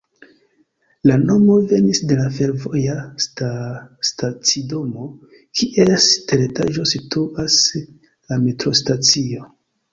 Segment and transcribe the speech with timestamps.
[1.09, 2.95] La nomo venis de la fervoja
[4.09, 5.07] stacidomo,
[5.61, 9.51] kies teretaĝo situas la metrostacio.